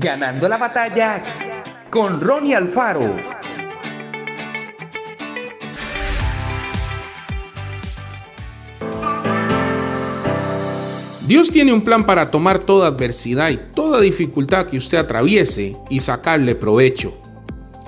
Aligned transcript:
Ganando 0.00 0.48
la 0.48 0.58
batalla 0.58 1.20
con 1.90 2.20
Ronnie 2.20 2.54
Alfaro. 2.54 3.16
Dios 11.26 11.50
tiene 11.50 11.72
un 11.72 11.80
plan 11.80 12.06
para 12.06 12.30
tomar 12.30 12.60
toda 12.60 12.86
adversidad 12.86 13.50
y 13.50 13.58
toda 13.74 14.00
dificultad 14.00 14.66
que 14.66 14.78
usted 14.78 14.98
atraviese 14.98 15.74
y 15.90 15.98
sacarle 15.98 16.54
provecho. 16.54 17.20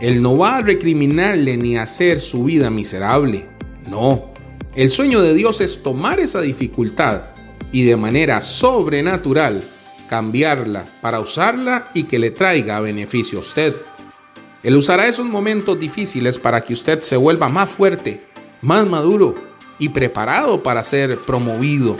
Él 0.00 0.20
no 0.20 0.36
va 0.36 0.56
a 0.56 0.60
recriminarle 0.62 1.56
ni 1.56 1.76
hacer 1.76 2.20
su 2.20 2.42
vida 2.42 2.70
miserable. 2.70 3.46
No. 3.88 4.32
El 4.74 4.90
sueño 4.90 5.20
de 5.20 5.34
Dios 5.34 5.60
es 5.60 5.80
tomar 5.80 6.18
esa 6.18 6.40
dificultad 6.40 7.26
y 7.70 7.84
de 7.84 7.96
manera 7.96 8.40
sobrenatural 8.40 9.62
cambiarla 10.10 10.86
para 11.00 11.20
usarla 11.20 11.86
y 11.94 12.02
que 12.02 12.18
le 12.18 12.32
traiga 12.32 12.80
beneficio 12.80 13.38
a 13.38 13.42
usted. 13.42 13.76
Él 14.64 14.74
usará 14.74 15.06
esos 15.06 15.24
momentos 15.24 15.78
difíciles 15.78 16.36
para 16.36 16.62
que 16.62 16.72
usted 16.72 17.00
se 17.00 17.16
vuelva 17.16 17.48
más 17.48 17.70
fuerte, 17.70 18.26
más 18.60 18.88
maduro 18.88 19.36
y 19.78 19.90
preparado 19.90 20.64
para 20.64 20.82
ser 20.82 21.16
promovido. 21.20 21.96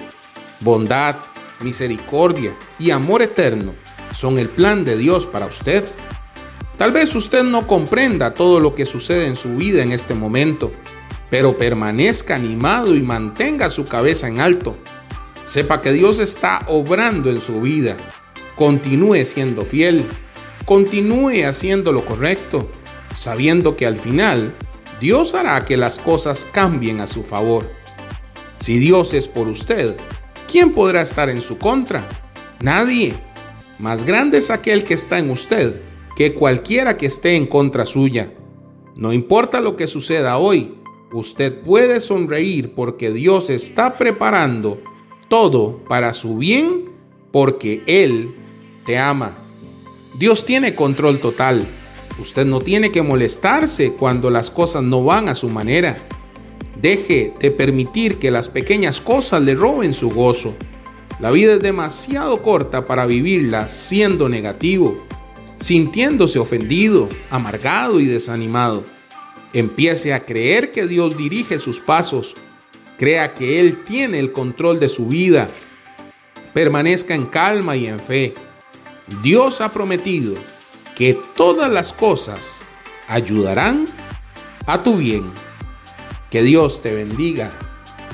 Bondad, 0.59 1.14
misericordia 1.60 2.52
y 2.80 2.91
amor 2.91 3.23
eterno 3.23 3.74
son 4.12 4.38
el 4.38 4.48
plan 4.48 4.84
de 4.84 4.98
Dios 4.98 5.24
para 5.24 5.47
usted. 5.47 5.88
Tal 6.77 6.91
vez 6.91 7.14
usted 7.14 7.45
no 7.45 7.69
comprenda 7.69 8.34
todo 8.34 8.58
lo 8.58 8.74
que 8.74 8.86
sucede 8.86 9.28
en 9.28 9.36
su 9.36 9.55
vida 9.55 9.84
en 9.84 9.92
este 9.92 10.14
momento, 10.14 10.72
pero 11.30 11.56
permanezca 11.56 12.34
animado 12.34 12.92
y 12.97 13.02
mantenga 13.02 13.70
su 13.70 13.84
cabeza 13.84 14.27
en 14.27 14.41
alto. 14.41 14.77
Sepa 15.50 15.82
que 15.82 15.90
Dios 15.90 16.20
está 16.20 16.64
obrando 16.68 17.28
en 17.28 17.38
su 17.38 17.60
vida. 17.60 17.96
Continúe 18.54 19.24
siendo 19.24 19.64
fiel. 19.64 20.04
Continúe 20.64 21.44
haciendo 21.44 21.91
lo 21.91 22.05
correcto, 22.05 22.70
sabiendo 23.16 23.77
que 23.77 23.84
al 23.84 23.97
final 23.97 24.55
Dios 25.00 25.34
hará 25.34 25.64
que 25.64 25.77
las 25.77 25.98
cosas 25.98 26.47
cambien 26.47 27.00
a 27.00 27.08
su 27.08 27.25
favor. 27.25 27.69
Si 28.55 28.78
Dios 28.78 29.12
es 29.12 29.27
por 29.27 29.48
usted, 29.48 29.97
¿quién 30.48 30.70
podrá 30.70 31.02
estar 31.02 31.28
en 31.28 31.41
su 31.41 31.58
contra? 31.58 32.08
Nadie. 32.60 33.14
Más 33.80 34.05
grande 34.05 34.38
es 34.38 34.50
aquel 34.50 34.84
que 34.84 34.94
está 34.94 35.19
en 35.19 35.30
usted 35.30 35.80
que 36.14 36.32
cualquiera 36.32 36.97
que 36.97 37.06
esté 37.06 37.34
en 37.34 37.48
contra 37.48 37.86
suya. 37.86 38.32
No 38.94 39.12
importa 39.12 39.60
lo 39.60 39.75
que 39.75 39.88
suceda 39.88 40.38
hoy, 40.38 40.77
usted 41.12 41.60
puede 41.62 41.98
sonreír 41.98 42.72
porque 42.77 43.10
Dios 43.10 43.50
está 43.50 43.98
preparando 43.98 44.80
todo 45.31 45.78
para 45.89 46.12
su 46.12 46.36
bien 46.36 46.91
porque 47.31 47.83
Él 47.86 48.34
te 48.84 48.98
ama. 48.98 49.39
Dios 50.19 50.45
tiene 50.45 50.75
control 50.75 51.20
total. 51.20 51.67
Usted 52.20 52.45
no 52.45 52.61
tiene 52.61 52.91
que 52.91 53.00
molestarse 53.00 53.92
cuando 53.92 54.28
las 54.28 54.50
cosas 54.50 54.83
no 54.83 55.05
van 55.05 55.28
a 55.28 55.37
su 55.37 55.48
manera. 55.48 56.06
Deje 56.83 57.33
de 57.41 57.53
permitir 57.53 58.19
que 58.19 58.33
las 58.33 58.48
pequeñas 58.48 59.00
cosas 59.00 59.41
le 59.42 59.55
roben 59.55 59.95
su 59.95 60.11
gozo. 60.11 60.56
La 61.20 61.31
vida 61.31 61.55
es 61.55 61.61
demasiado 61.61 62.42
corta 62.42 62.84
para 62.84 63.06
vivirla 63.06 63.69
siendo 63.69 64.28
negativo, 64.28 64.98
sintiéndose 65.59 66.41
ofendido, 66.41 67.09
amargado 67.31 68.00
y 68.00 68.06
desanimado. 68.06 68.83
Empiece 69.53 70.12
a 70.12 70.27
creer 70.27 70.72
que 70.72 70.89
Dios 70.89 71.17
dirige 71.17 71.61
sus 71.61 71.78
pasos. 71.78 72.34
Crea 73.01 73.33
que 73.33 73.59
Él 73.59 73.83
tiene 73.83 74.19
el 74.19 74.31
control 74.31 74.79
de 74.79 74.91
su 74.91 75.06
vida. 75.06 75.48
Permanezca 76.53 77.15
en 77.15 77.25
calma 77.25 77.75
y 77.75 77.87
en 77.87 77.98
fe. 77.98 78.34
Dios 79.23 79.62
ha 79.62 79.73
prometido 79.73 80.34
que 80.95 81.19
todas 81.34 81.73
las 81.73 81.95
cosas 81.95 82.61
ayudarán 83.09 83.87
a 84.66 84.83
tu 84.83 84.99
bien. 84.99 85.33
Que 86.28 86.43
Dios 86.43 86.83
te 86.83 86.94
bendiga 86.94 87.50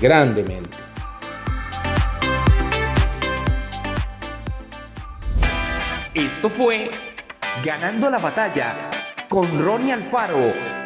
grandemente. 0.00 0.76
Esto 6.14 6.48
fue 6.48 6.92
Ganando 7.64 8.08
la 8.08 8.18
batalla 8.18 8.76
con 9.28 9.58
Ronnie 9.58 9.92
Alfaro. 9.92 10.85